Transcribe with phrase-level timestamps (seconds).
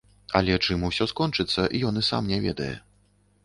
[0.37, 2.75] Але чым усё скончыцца, ён і сам не ведае.